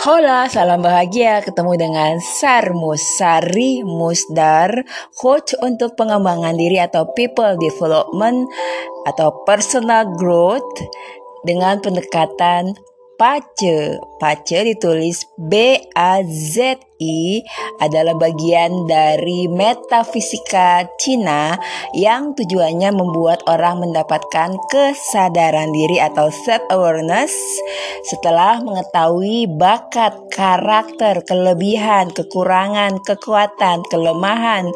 Hola, 0.00 0.48
salam 0.48 0.80
bahagia 0.80 1.44
ketemu 1.44 1.76
dengan 1.76 2.16
Sarmus 2.24 3.20
Sari 3.20 3.84
Musdar, 3.84 4.72
coach 5.12 5.52
untuk 5.60 5.92
pengembangan 5.92 6.56
diri 6.56 6.80
atau 6.80 7.04
people 7.12 7.60
development 7.60 8.48
atau 9.04 9.44
personal 9.44 10.08
growth 10.16 10.64
dengan 11.44 11.84
pendekatan 11.84 12.72
Pace. 13.20 14.00
Pace 14.16 14.72
ditulis 14.72 15.20
B-A-Z-I 17.00 17.48
adalah 17.80 18.12
bagian 18.12 18.84
dari 18.84 19.48
metafisika 19.48 20.84
Cina 21.00 21.56
yang 21.96 22.36
tujuannya 22.36 22.92
membuat 22.92 23.40
orang 23.48 23.80
mendapatkan 23.80 24.60
kesadaran 24.68 25.72
diri 25.72 25.96
atau 25.96 26.28
self-awareness 26.28 27.32
setelah 28.04 28.60
mengetahui 28.60 29.48
bakat, 29.48 30.12
karakter, 30.28 31.24
kelebihan, 31.24 32.12
kekurangan, 32.12 33.00
kekuatan, 33.00 33.80
kelemahan, 33.88 34.68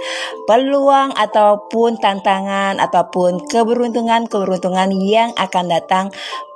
peluang 0.49 1.13
ataupun 1.13 2.01
tantangan 2.01 2.81
ataupun 2.81 3.45
keberuntungan-keberuntungan 3.53 4.97
yang 4.97 5.31
akan 5.37 5.69
datang 5.69 6.09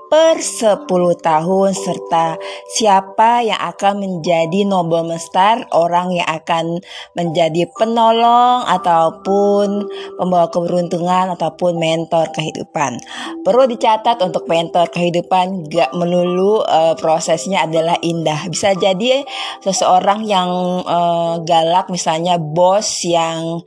per 0.08 0.40
10 0.40 0.88
tahun 1.20 1.70
serta 1.76 2.40
siapa 2.72 3.44
yang 3.44 3.60
akan 3.60 3.94
menjadi 4.00 4.64
Nobel 4.64 5.04
Mestar, 5.04 5.68
orang 5.76 6.16
yang 6.16 6.28
akan 6.28 6.80
menjadi 7.12 7.68
penolong 7.76 8.64
ataupun 8.64 9.84
pembawa 10.16 10.48
keberuntungan 10.48 11.36
ataupun 11.36 11.76
mentor 11.76 12.32
kehidupan. 12.32 12.98
Perlu 13.44 13.68
dicatat 13.68 14.20
untuk 14.24 14.48
mentor 14.48 14.88
kehidupan 14.88 15.68
gak 15.68 15.92
melulu 15.92 16.64
uh, 16.64 16.96
prosesnya 16.96 17.68
adalah 17.68 18.00
indah. 18.00 18.48
Bisa 18.48 18.72
jadi 18.72 19.22
seseorang 19.60 20.24
yang 20.24 20.48
uh, 20.88 21.40
galak 21.44 21.92
misalnya 21.92 22.40
bos 22.40 23.04
yang 23.04 23.60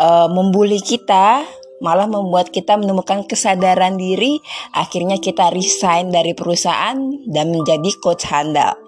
uh, 0.00 0.28
membuli 0.32 0.80
kita 0.80 1.44
malah 1.82 2.06
membuat 2.06 2.54
kita 2.54 2.78
menemukan 2.78 3.26
kesadaran 3.26 3.98
diri, 3.98 4.38
akhirnya 4.72 5.18
kita 5.18 5.50
resign 5.50 6.14
dari 6.14 6.32
perusahaan 6.32 6.96
dan 7.26 7.46
menjadi 7.50 7.90
coach 7.98 8.24
handal. 8.30 8.78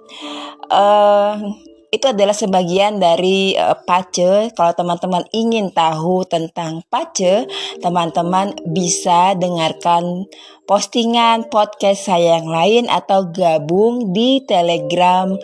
Uh, 0.70 1.58
itu 1.94 2.10
adalah 2.10 2.34
sebagian 2.34 2.98
dari 2.98 3.54
uh, 3.54 3.78
pace. 3.86 4.50
Kalau 4.58 4.72
teman-teman 4.74 5.22
ingin 5.30 5.70
tahu 5.70 6.26
tentang 6.26 6.82
pace, 6.90 7.46
teman-teman 7.78 8.50
bisa 8.66 9.38
dengarkan 9.38 10.26
postingan 10.66 11.46
podcast 11.46 12.10
saya 12.10 12.42
yang 12.42 12.50
lain 12.50 12.84
atau 12.90 13.30
gabung 13.30 14.10
di 14.10 14.42
Telegram 14.42 15.38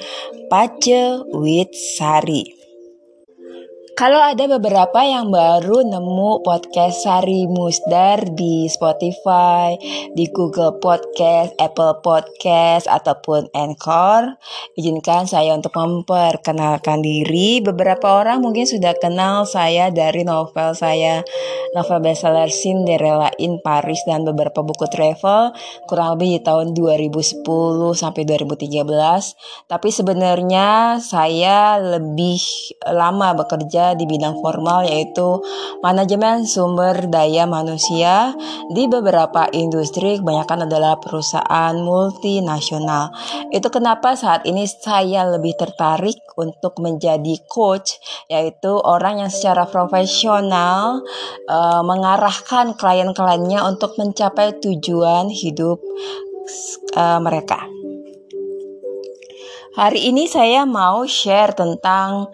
Pace 0.50 1.22
with 1.30 1.70
Sari. 1.70 2.59
Kalau 3.98 4.22
ada 4.22 4.46
beberapa 4.46 5.02
yang 5.02 5.34
baru 5.34 5.82
nemu 5.82 6.46
podcast 6.46 7.02
Sari 7.02 7.50
Musdar 7.50 8.22
di 8.38 8.70
Spotify, 8.70 9.74
di 10.14 10.30
Google 10.30 10.78
Podcast, 10.78 11.56
Apple 11.58 11.98
Podcast, 11.98 12.86
ataupun 12.86 13.50
Anchor, 13.50 14.38
izinkan 14.78 15.26
saya 15.26 15.56
untuk 15.58 15.74
memperkenalkan 15.74 17.02
diri. 17.02 17.58
Beberapa 17.58 18.22
orang 18.22 18.38
mungkin 18.44 18.68
sudah 18.68 18.94
kenal 19.00 19.42
saya 19.48 19.90
dari 19.90 20.22
novel 20.22 20.76
saya, 20.76 21.26
novel 21.74 21.98
bestseller 22.04 22.52
Cinderella 22.52 23.34
in 23.42 23.58
Paris 23.58 24.06
dan 24.06 24.22
beberapa 24.22 24.62
buku 24.62 24.86
travel, 24.86 25.50
kurang 25.90 26.14
lebih 26.14 26.38
di 26.38 26.40
tahun 26.46 26.78
2010 26.78 27.42
sampai 27.96 28.22
2013. 28.22 29.66
Tapi 29.66 29.88
sebenarnya 29.90 31.00
saya 31.02 31.80
lebih 31.80 32.38
lama 32.86 33.34
bekerja 33.34 33.79
di 33.96 34.04
bidang 34.06 34.38
formal 34.44 34.86
yaitu 34.86 35.40
manajemen 35.80 36.44
sumber 36.44 37.08
daya 37.08 37.44
manusia 37.48 38.36
di 38.70 38.86
beberapa 38.86 39.48
industri 39.50 40.20
kebanyakan 40.20 40.70
adalah 40.70 41.00
perusahaan 41.00 41.74
multinasional. 41.80 43.10
Itu 43.50 43.72
kenapa 43.72 44.14
saat 44.14 44.46
ini 44.46 44.68
saya 44.68 45.26
lebih 45.26 45.56
tertarik 45.58 46.20
untuk 46.38 46.78
menjadi 46.78 47.40
coach 47.48 47.98
yaitu 48.30 48.70
orang 48.76 49.24
yang 49.24 49.30
secara 49.32 49.66
profesional 49.66 51.02
uh, 51.48 51.82
mengarahkan 51.82 52.76
klien-kliennya 52.78 53.64
untuk 53.66 53.96
mencapai 53.98 54.56
tujuan 54.62 55.32
hidup 55.32 55.82
uh, 56.96 57.18
mereka. 57.18 57.66
Hari 59.70 60.10
ini 60.10 60.26
saya 60.26 60.66
mau 60.66 61.06
share 61.06 61.54
tentang 61.54 62.26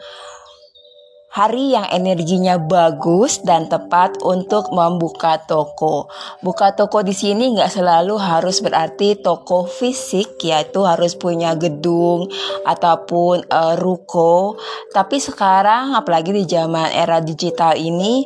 hari 1.36 1.76
yang 1.76 1.84
energinya 1.92 2.56
bagus 2.56 3.44
dan 3.44 3.68
tepat 3.68 4.16
untuk 4.24 4.72
membuka 4.72 5.36
toko. 5.44 6.08
Buka 6.40 6.72
toko 6.72 7.04
di 7.04 7.12
sini 7.12 7.52
nggak 7.52 7.76
selalu 7.76 8.16
harus 8.16 8.64
berarti 8.64 9.20
toko 9.20 9.68
fisik, 9.68 10.40
yaitu 10.40 10.80
harus 10.88 11.12
punya 11.12 11.52
gedung 11.52 12.32
ataupun 12.64 13.44
uh, 13.52 13.76
ruko. 13.76 14.56
Tapi 14.96 15.20
sekarang, 15.20 15.92
apalagi 15.92 16.32
di 16.32 16.48
zaman 16.48 16.88
era 16.88 17.20
digital 17.20 17.76
ini, 17.76 18.24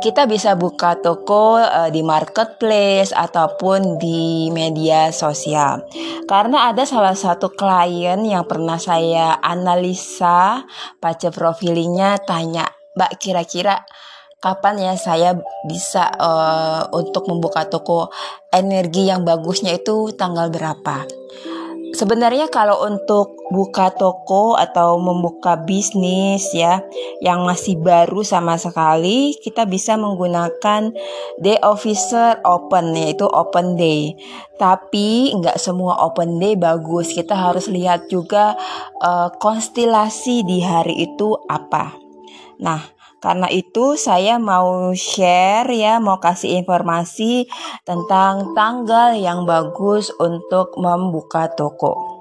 kita 0.00 0.24
bisa 0.24 0.56
buka 0.56 0.96
toko 0.96 1.60
uh, 1.60 1.92
di 1.92 2.00
marketplace 2.00 3.12
ataupun 3.12 4.00
di 4.00 4.48
media 4.48 5.12
sosial. 5.12 5.84
Karena 6.24 6.72
ada 6.72 6.88
salah 6.88 7.12
satu 7.12 7.52
klien 7.52 8.16
yang 8.24 8.48
pernah 8.48 8.80
saya 8.80 9.36
analisa 9.44 10.64
baca 10.96 11.28
profilingnya 11.28 12.16
tanya, 12.24 12.64
"Mbak 12.96 13.12
kira-kira 13.20 13.84
kapan 14.40 14.80
ya 14.80 14.94
saya 14.96 15.36
bisa 15.68 16.08
uh, 16.16 16.88
untuk 16.96 17.28
membuka 17.28 17.68
toko 17.68 18.08
energi 18.48 19.12
yang 19.12 19.28
bagusnya 19.28 19.76
itu 19.76 20.16
tanggal 20.16 20.48
berapa?" 20.48 21.04
Sebenarnya 21.92 22.48
kalau 22.48 22.88
untuk 22.88 23.36
buka 23.52 23.92
toko 23.92 24.56
atau 24.56 24.96
membuka 24.96 25.60
bisnis 25.60 26.48
ya 26.56 26.80
yang 27.20 27.44
masih 27.44 27.76
baru 27.76 28.24
sama 28.24 28.56
sekali, 28.56 29.36
kita 29.36 29.68
bisa 29.68 30.00
menggunakan 30.00 30.88
day 31.36 31.60
officer 31.60 32.40
open 32.48 32.96
yaitu 32.96 33.28
open 33.28 33.76
day. 33.76 34.16
Tapi 34.56 35.36
nggak 35.36 35.60
semua 35.60 36.00
open 36.08 36.40
day 36.40 36.56
bagus. 36.56 37.12
Kita 37.12 37.36
harus 37.36 37.68
lihat 37.68 38.08
juga 38.08 38.56
uh, 39.04 39.28
konstelasi 39.36 40.48
di 40.48 40.64
hari 40.64 41.12
itu 41.12 41.36
apa. 41.44 41.92
Nah, 42.62 42.91
karena 43.22 43.46
itu 43.48 43.94
saya 43.94 44.42
mau 44.42 44.90
share 44.92 45.70
ya, 45.70 46.02
mau 46.02 46.18
kasih 46.18 46.58
informasi 46.66 47.46
tentang 47.86 48.50
tanggal 48.58 49.14
yang 49.14 49.46
bagus 49.46 50.10
untuk 50.18 50.74
membuka 50.74 51.46
toko. 51.54 52.11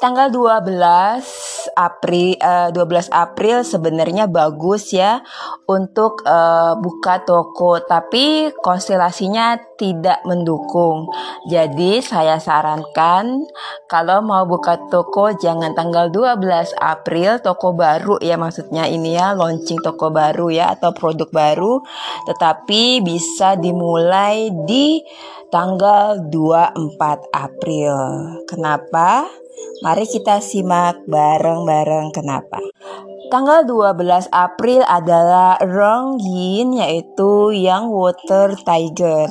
Tanggal 0.00 0.32
12 0.32 1.76
April 1.76 2.40
uh, 2.40 2.72
12 2.72 3.12
April 3.12 3.60
sebenarnya 3.60 4.32
bagus 4.32 4.96
ya 4.96 5.20
untuk 5.68 6.24
uh, 6.24 6.72
buka 6.80 7.20
toko 7.28 7.84
tapi 7.84 8.48
konstelasinya 8.64 9.60
tidak 9.76 10.24
mendukung. 10.24 11.04
Jadi 11.52 12.00
saya 12.00 12.40
sarankan 12.40 13.44
kalau 13.92 14.24
mau 14.24 14.48
buka 14.48 14.88
toko 14.88 15.36
jangan 15.36 15.76
tanggal 15.76 16.08
12 16.08 16.80
April 16.80 17.44
toko 17.44 17.76
baru 17.76 18.16
ya 18.24 18.40
maksudnya 18.40 18.88
ini 18.88 19.20
ya 19.20 19.36
launching 19.36 19.84
toko 19.84 20.08
baru 20.08 20.48
ya 20.48 20.80
atau 20.80 20.96
produk 20.96 21.28
baru 21.28 21.84
tetapi 22.24 23.04
bisa 23.04 23.52
dimulai 23.60 24.48
di 24.64 25.04
tanggal 25.50 26.30
24 26.30 27.26
April. 27.34 27.94
Kenapa? 28.46 29.26
Mari 29.82 30.06
kita 30.06 30.38
simak 30.38 31.02
bareng-bareng 31.10 32.14
kenapa. 32.14 32.62
Tanggal 33.30 33.66
12 33.66 34.30
April 34.30 34.82
adalah 34.86 35.58
Rong 35.62 36.18
Yin 36.18 36.78
yaitu 36.78 37.54
Young 37.54 37.90
Water 37.90 38.54
Tiger. 38.58 39.30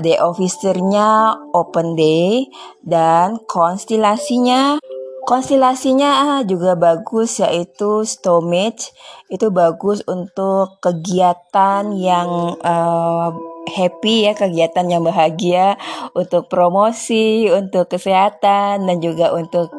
Day 0.00 0.18
officernya 0.18 1.38
Open 1.54 1.94
Day 1.94 2.50
dan 2.82 3.38
konstelasinya 3.46 4.82
Konstelasinya 5.24 6.44
juga 6.44 6.76
bagus 6.76 7.40
yaitu 7.40 8.04
Stomach 8.04 8.92
itu 9.32 9.48
bagus 9.48 10.04
untuk 10.04 10.76
kegiatan 10.84 11.96
yang 11.96 12.60
uh, 12.60 13.32
happy 13.68 14.28
ya 14.28 14.32
kegiatan 14.36 14.86
yang 14.86 15.02
bahagia 15.02 15.76
untuk 16.12 16.48
promosi, 16.52 17.48
untuk 17.50 17.88
kesehatan 17.90 18.84
dan 18.84 18.96
juga 19.00 19.32
untuk 19.32 19.72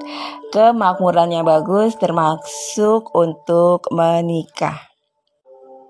kemakmuran 0.50 1.32
yang 1.32 1.46
bagus 1.46 1.96
termasuk 2.00 3.12
untuk 3.14 3.88
menikah. 3.94 4.96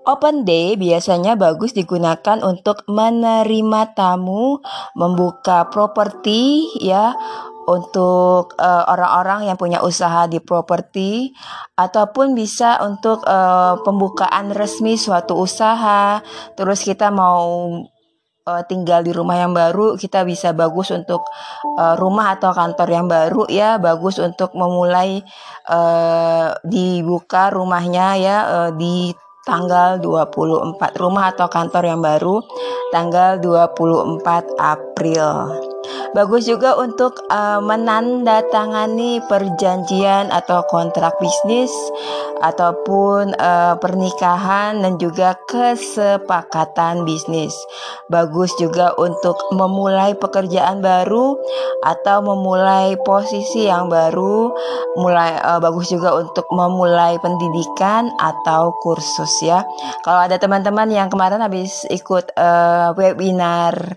Open 0.06 0.46
day 0.46 0.78
biasanya 0.78 1.34
bagus 1.34 1.74
digunakan 1.74 2.38
untuk 2.46 2.86
menerima 2.86 3.90
tamu, 3.98 4.62
membuka 4.94 5.66
properti 5.66 6.62
ya, 6.78 7.10
untuk 7.66 8.54
eh, 8.56 8.84
orang-orang 8.86 9.50
yang 9.50 9.58
punya 9.58 9.82
usaha 9.82 10.30
di 10.30 10.38
properti 10.38 11.34
ataupun 11.76 12.32
bisa 12.32 12.80
untuk 12.80 13.20
uh, 13.28 13.76
pembukaan 13.84 14.48
resmi 14.54 14.96
suatu 14.96 15.36
usaha. 15.36 16.24
Terus 16.56 16.80
kita 16.80 17.12
mau 17.12 17.68
uh, 18.46 18.62
tinggal 18.64 19.02
di 19.02 19.12
rumah 19.12 19.36
yang 19.36 19.52
baru, 19.52 19.98
kita 19.98 20.22
bisa 20.24 20.54
bagus 20.54 20.94
untuk 20.94 21.26
uh, 21.76 21.98
rumah 21.98 22.38
atau 22.38 22.54
kantor 22.54 22.88
yang 22.88 23.06
baru 23.10 23.44
ya, 23.50 23.76
bagus 23.76 24.22
untuk 24.22 24.54
memulai 24.54 25.20
uh, 25.68 26.56
dibuka 26.64 27.52
rumahnya 27.52 28.06
ya 28.16 28.36
uh, 28.46 28.70
di 28.72 29.12
tanggal 29.46 30.02
24 30.02 30.80
rumah 30.98 31.30
atau 31.30 31.46
kantor 31.46 31.84
yang 31.86 32.00
baru 32.02 32.42
tanggal 32.90 33.38
24 33.38 34.58
April. 34.58 35.65
Bagus 36.16 36.48
juga 36.48 36.78
untuk 36.80 37.20
uh, 37.28 37.60
menandatangani 37.60 39.20
perjanjian 39.28 40.32
atau 40.32 40.64
kontrak 40.70 41.12
bisnis 41.20 41.72
ataupun 42.40 43.36
uh, 43.36 43.76
pernikahan 43.80 44.80
dan 44.80 44.96
juga 45.00 45.36
kesepakatan 45.48 47.04
bisnis. 47.04 47.52
Bagus 48.08 48.52
juga 48.56 48.92
untuk 48.96 49.36
memulai 49.52 50.16
pekerjaan 50.16 50.80
baru 50.80 51.36
atau 51.84 52.24
memulai 52.24 52.96
posisi 53.04 53.68
yang 53.68 53.92
baru. 53.92 54.52
Mulai 54.96 55.40
uh, 55.40 55.60
bagus 55.60 55.92
juga 55.92 56.16
untuk 56.16 56.48
memulai 56.52 57.20
pendidikan 57.20 58.08
atau 58.16 58.72
kursus 58.80 59.44
ya. 59.44 59.64
Kalau 60.04 60.24
ada 60.24 60.40
teman-teman 60.40 60.88
yang 60.88 61.08
kemarin 61.12 61.44
habis 61.44 61.84
ikut 61.92 62.32
uh, 62.36 62.96
webinar 62.96 63.96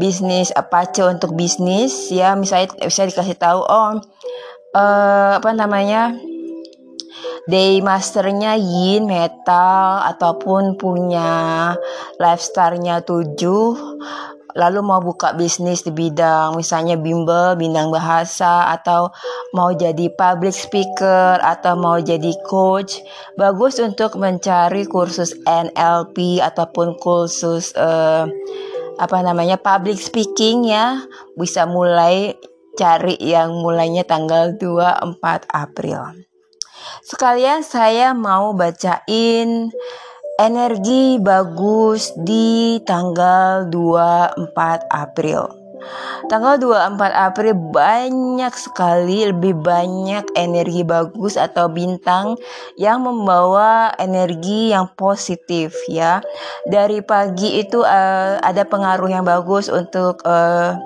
bisnis 0.00 0.48
Apache 0.56 1.04
untuk 1.04 1.36
bisnis 1.36 2.08
ya 2.08 2.32
misalnya 2.32 2.72
bisa 2.80 3.04
dikasih 3.04 3.36
tahu 3.36 3.60
oh 3.60 4.00
uh, 4.72 5.32
apa 5.36 5.50
namanya 5.52 6.16
day 7.44 7.84
masternya 7.84 8.56
yin 8.56 9.04
metal 9.04 10.00
ataupun 10.08 10.80
punya 10.80 11.74
lifestyle-nya 12.16 13.04
7 13.04 13.36
lalu 14.58 14.80
mau 14.82 14.98
buka 14.98 15.34
bisnis 15.38 15.86
di 15.86 15.94
bidang 15.94 16.58
misalnya 16.58 16.98
bimbel, 16.98 17.54
bidang 17.54 17.94
bahasa 17.94 18.70
atau 18.74 19.14
mau 19.54 19.70
jadi 19.70 20.10
public 20.14 20.54
speaker 20.54 21.38
atau 21.38 21.78
mau 21.78 22.02
jadi 22.02 22.34
coach, 22.46 22.98
bagus 23.38 23.78
untuk 23.78 24.18
mencari 24.18 24.86
kursus 24.90 25.34
NLP 25.46 26.42
ataupun 26.42 26.98
kursus 26.98 27.70
uh, 27.78 28.26
apa 29.00 29.24
namanya 29.24 29.56
public 29.56 29.96
speaking 29.96 30.68
ya 30.68 31.00
bisa 31.32 31.64
mulai 31.64 32.36
cari 32.76 33.16
yang 33.16 33.64
mulainya 33.64 34.04
tanggal 34.04 34.52
24 34.60 35.48
April. 35.48 36.20
Sekalian 37.00 37.64
saya 37.64 38.12
mau 38.12 38.52
bacain 38.52 39.72
energi 40.36 41.16
bagus 41.16 42.12
di 42.16 42.80
tanggal 42.84 43.68
24 43.72 44.88
April. 44.92 45.59
Tanggal 46.28 46.60
24 46.62 47.00
April 47.10 47.54
banyak 47.74 48.54
sekali 48.54 49.26
lebih 49.26 49.58
banyak 49.58 50.30
energi 50.38 50.86
bagus 50.86 51.34
atau 51.34 51.66
bintang 51.66 52.38
yang 52.78 53.02
membawa 53.02 53.90
energi 53.98 54.70
yang 54.70 54.92
positif 54.94 55.74
ya. 55.90 56.22
Dari 56.68 57.02
pagi 57.02 57.58
itu 57.58 57.82
uh, 57.82 58.38
ada 58.40 58.62
pengaruh 58.62 59.10
yang 59.10 59.24
bagus 59.26 59.66
untuk 59.66 60.22
uh, 60.22 60.76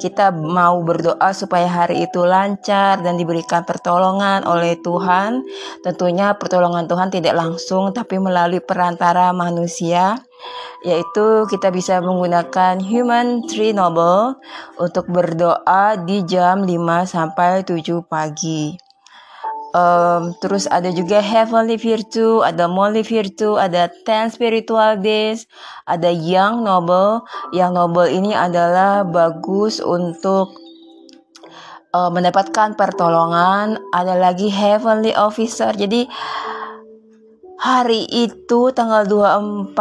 kita 0.00 0.32
mau 0.32 0.80
berdoa 0.80 1.30
supaya 1.36 1.68
hari 1.68 2.08
itu 2.08 2.24
lancar 2.24 3.04
dan 3.04 3.20
diberikan 3.20 3.68
pertolongan 3.68 4.48
oleh 4.48 4.80
Tuhan. 4.80 5.44
Tentunya 5.84 6.32
pertolongan 6.40 6.88
Tuhan 6.88 7.12
tidak 7.12 7.36
langsung 7.36 7.92
tapi 7.92 8.16
melalui 8.16 8.64
perantara 8.64 9.30
manusia 9.36 10.16
yaitu 10.80 11.44
kita 11.48 11.68
bisa 11.68 12.00
menggunakan 12.00 12.80
Human 12.80 13.44
Tree 13.44 13.76
Noble 13.76 14.40
untuk 14.80 15.08
berdoa 15.12 16.00
di 16.00 16.24
jam 16.24 16.64
5 16.64 17.04
sampai 17.04 17.64
7 17.64 18.00
pagi. 18.08 18.80
Um, 19.70 20.34
terus 20.42 20.66
ada 20.66 20.90
juga 20.90 21.22
Heavenly 21.22 21.78
Virtue, 21.78 22.42
ada 22.42 22.66
Molly 22.66 23.06
Virtue, 23.06 23.54
ada 23.54 23.86
Ten 24.02 24.26
Spiritual 24.26 24.98
Days, 24.98 25.46
ada 25.86 26.10
Young 26.10 26.66
Noble. 26.66 27.22
Yang 27.54 27.70
Noble 27.78 28.10
ini 28.10 28.34
adalah 28.34 29.06
bagus 29.06 29.78
untuk 29.78 30.58
uh, 31.94 32.10
mendapatkan 32.10 32.74
pertolongan. 32.74 33.78
Ada 33.94 34.18
lagi 34.18 34.50
Heavenly 34.50 35.14
Officer. 35.14 35.70
Jadi 35.70 36.10
hari 37.60 38.08
itu 38.08 38.72
tanggal 38.72 39.04
24 39.04 39.76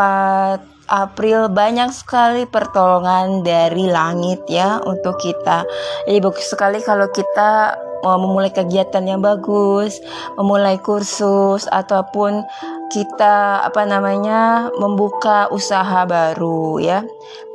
April 0.92 1.48
banyak 1.48 1.96
sekali 1.96 2.44
pertolongan 2.44 3.40
dari 3.40 3.88
langit 3.88 4.44
ya 4.52 4.84
untuk 4.84 5.16
kita. 5.22 5.64
Jadi 6.04 6.20
bagus 6.20 6.52
sekali 6.52 6.84
kalau 6.84 7.08
kita 7.08 7.80
mau 8.04 8.20
memulai 8.20 8.52
kegiatan 8.52 9.06
yang 9.08 9.24
bagus, 9.24 9.96
memulai 10.36 10.76
kursus 10.84 11.72
ataupun 11.72 12.44
kita 12.92 13.64
apa 13.64 13.86
namanya 13.88 14.68
membuka 14.76 15.48
usaha 15.54 16.04
baru 16.04 16.84
ya. 16.84 17.00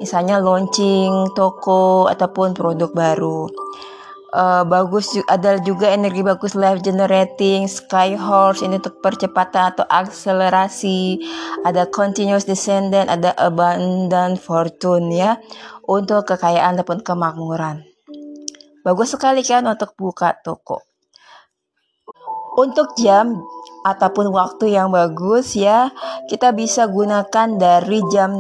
Misalnya 0.00 0.41
launching 0.41 1.37
toko 1.37 2.09
ataupun 2.09 2.56
produk 2.56 2.88
baru 2.97 3.50
uh, 4.34 4.66
bagus 4.66 5.14
ada 5.31 5.56
juga 5.62 5.94
energi 5.94 6.26
bagus 6.26 6.58
life 6.58 6.82
generating 6.82 7.70
sky 7.70 8.19
horse 8.19 8.66
ini 8.66 8.82
untuk 8.82 8.98
percepatan 8.98 9.72
atau 9.72 9.86
akselerasi. 9.86 11.22
Ada 11.62 11.88
continuous 11.88 12.44
descendant 12.44 13.06
ada 13.06 13.31
abundant 13.38 14.36
fortune 14.36 15.14
ya 15.14 15.38
untuk 15.86 16.26
kekayaan 16.26 16.75
ataupun 16.76 17.06
kemakmuran. 17.06 17.86
Bagus 18.84 19.16
sekali 19.16 19.40
kan 19.46 19.64
untuk 19.64 19.96
buka 19.96 20.36
toko. 20.44 20.82
Untuk 22.54 22.94
jam 23.00 23.40
ataupun 23.82 24.31
waktu 24.31 24.76
yang 24.78 24.94
bagus 24.94 25.58
ya 25.58 25.90
kita 26.31 26.54
bisa 26.54 26.86
gunakan 26.86 27.48
dari 27.58 27.98
jam 28.12 28.31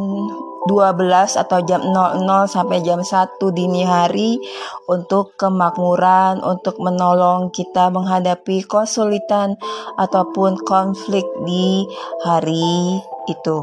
12 0.64 1.36
atau 1.36 1.58
jam 1.68 1.84
00 1.84 2.48
sampai 2.48 2.80
jam 2.80 3.04
1 3.04 3.36
dini 3.52 3.84
hari 3.84 4.40
untuk 4.88 5.36
kemakmuran, 5.36 6.40
untuk 6.40 6.80
menolong 6.80 7.52
kita 7.52 7.92
menghadapi 7.92 8.64
kesulitan 8.64 9.60
ataupun 10.00 10.56
konflik 10.64 11.24
di 11.44 11.84
hari 12.24 12.96
itu. 13.28 13.60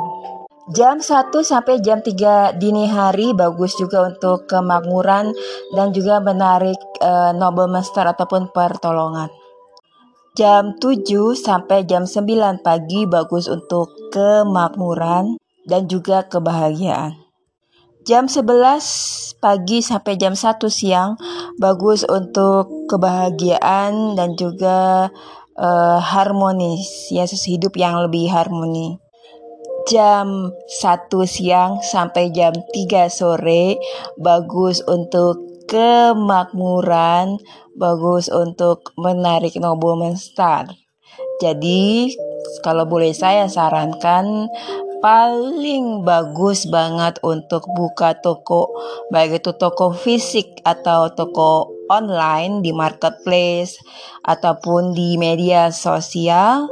Jam 0.70 1.02
1 1.02 1.34
sampai 1.42 1.82
jam 1.82 2.06
3 2.06 2.62
dini 2.62 2.86
hari 2.86 3.34
bagus 3.34 3.74
juga 3.82 4.06
untuk 4.06 4.46
kemakmuran 4.46 5.34
dan 5.74 5.90
juga 5.90 6.22
menarik 6.22 6.78
e, 7.02 7.34
Nobel 7.34 7.66
Master 7.66 8.06
ataupun 8.14 8.54
pertolongan. 8.54 9.28
Jam 10.38 10.78
7 10.78 11.34
sampai 11.34 11.84
jam 11.90 12.06
9 12.06 12.62
pagi 12.62 13.04
bagus 13.10 13.50
untuk 13.50 13.90
kemakmuran 14.14 15.41
dan 15.66 15.86
juga 15.90 16.26
kebahagiaan. 16.26 17.18
Jam 18.02 18.26
11 18.26 19.38
pagi 19.38 19.86
sampai 19.86 20.18
jam 20.18 20.34
1 20.34 20.58
siang 20.74 21.22
bagus 21.62 22.02
untuk 22.02 22.90
kebahagiaan 22.90 24.18
dan 24.18 24.34
juga 24.34 25.10
uh, 25.54 26.00
harmonis, 26.02 27.14
ya 27.14 27.30
hidup 27.30 27.78
yang 27.78 28.02
lebih 28.02 28.26
harmoni. 28.34 28.98
Jam 29.86 30.50
1 30.50 31.14
siang 31.30 31.86
sampai 31.86 32.34
jam 32.34 32.54
3 32.54 33.06
sore 33.06 33.78
bagus 34.18 34.82
untuk 34.90 35.38
kemakmuran, 35.70 37.38
bagus 37.78 38.34
untuk 38.34 38.98
menarik 38.98 39.54
Nobleman 39.62 40.18
Star. 40.18 40.74
Jadi 41.38 42.14
kalau 42.66 42.86
boleh 42.90 43.14
saya 43.14 43.46
sarankan 43.46 44.50
paling 45.02 46.06
bagus 46.06 46.70
banget 46.70 47.18
untuk 47.26 47.66
buka 47.74 48.14
toko 48.22 48.70
baik 49.10 49.42
itu 49.42 49.52
toko 49.58 49.90
fisik 49.98 50.62
atau 50.62 51.10
toko 51.12 51.74
online 51.90 52.62
di 52.62 52.72
marketplace 52.72 53.82
ataupun 54.24 54.94
di 54.94 55.18
media 55.18 55.74
sosial 55.74 56.70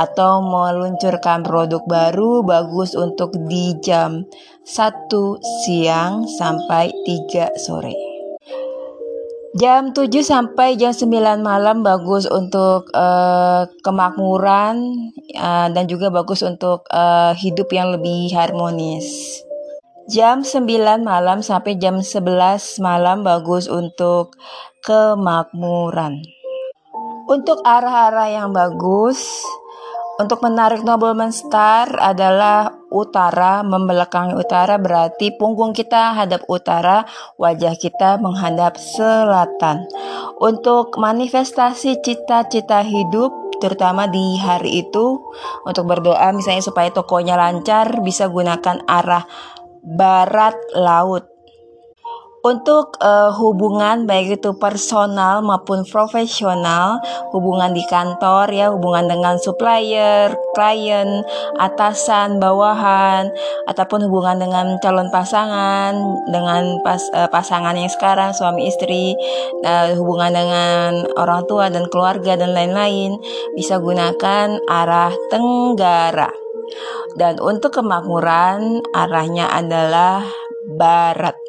atau 0.00 0.40
meluncurkan 0.40 1.44
produk 1.44 1.84
baru 1.84 2.40
bagus 2.42 2.96
untuk 2.96 3.36
di 3.46 3.76
jam 3.84 4.24
1 4.64 5.12
siang 5.62 6.26
sampai 6.26 6.90
3 7.04 7.54
sore. 7.60 8.05
Jam 9.56 9.96
7 9.96 10.12
sampai 10.20 10.76
jam 10.76 10.92
9 10.92 11.40
malam 11.40 11.80
bagus 11.80 12.28
untuk 12.28 12.92
uh, 12.92 13.64
kemakmuran 13.80 14.76
uh, 15.32 15.72
dan 15.72 15.88
juga 15.88 16.12
bagus 16.12 16.44
untuk 16.44 16.84
uh, 16.92 17.32
hidup 17.32 17.72
yang 17.72 17.88
lebih 17.88 18.36
harmonis. 18.36 19.08
Jam 20.12 20.44
9 20.44 20.60
malam 21.00 21.40
sampai 21.40 21.80
jam 21.80 22.04
11 22.04 22.84
malam 22.84 23.24
bagus 23.24 23.64
untuk 23.64 24.36
kemakmuran. 24.84 26.20
Untuk 27.24 27.64
arah-arah 27.64 28.28
yang 28.28 28.52
bagus, 28.52 29.24
untuk 30.16 30.40
menarik 30.40 30.80
nobleman 30.80 31.28
star 31.28 31.92
adalah 32.00 32.72
utara, 32.88 33.60
membelakangi 33.60 34.32
utara 34.32 34.80
berarti 34.80 35.36
punggung 35.36 35.76
kita 35.76 36.16
hadap 36.16 36.48
utara, 36.48 37.04
wajah 37.36 37.76
kita 37.76 38.16
menghadap 38.16 38.80
selatan. 38.80 39.84
Untuk 40.40 40.96
manifestasi 40.96 42.00
cita-cita 42.00 42.80
hidup 42.80 43.46
terutama 43.60 44.04
di 44.04 44.36
hari 44.36 44.84
itu 44.84 45.20
untuk 45.64 45.84
berdoa 45.88 46.28
misalnya 46.36 46.60
supaya 46.60 46.92
tokonya 46.92 47.40
lancar 47.40 48.04
bisa 48.04 48.28
gunakan 48.28 48.84
arah 48.84 49.24
barat 49.80 50.56
laut 50.76 51.35
untuk 52.46 52.94
uh, 53.02 53.34
hubungan 53.34 54.06
baik 54.06 54.38
itu 54.38 54.54
personal 54.54 55.42
maupun 55.42 55.82
profesional, 55.82 57.02
hubungan 57.34 57.74
di 57.74 57.82
kantor 57.90 58.46
ya, 58.54 58.70
hubungan 58.70 59.10
dengan 59.10 59.34
supplier, 59.42 60.30
klien, 60.54 61.26
atasan, 61.58 62.38
bawahan, 62.38 63.34
ataupun 63.66 64.06
hubungan 64.06 64.38
dengan 64.38 64.78
calon 64.78 65.10
pasangan, 65.10 65.98
dengan 66.30 66.78
pas, 66.86 67.02
uh, 67.18 67.26
pasangan 67.26 67.74
yang 67.74 67.90
sekarang 67.90 68.30
suami 68.30 68.70
istri, 68.70 69.18
uh, 69.66 69.98
hubungan 69.98 70.30
dengan 70.30 71.02
orang 71.18 71.42
tua 71.50 71.66
dan 71.66 71.90
keluarga 71.90 72.38
dan 72.38 72.54
lain-lain, 72.54 73.18
bisa 73.58 73.82
gunakan 73.82 74.62
arah 74.70 75.10
tenggara. 75.34 76.30
Dan 77.18 77.42
untuk 77.42 77.74
kemakmuran 77.74 78.86
arahnya 78.94 79.50
adalah 79.50 80.22
barat. 80.78 81.45